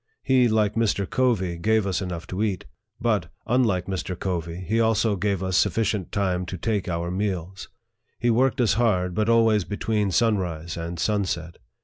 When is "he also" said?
4.61-5.15